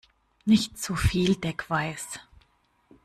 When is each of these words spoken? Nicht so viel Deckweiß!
Nicht 0.45 0.79
so 0.79 0.95
viel 0.95 1.35
Deckweiß! 1.35 2.19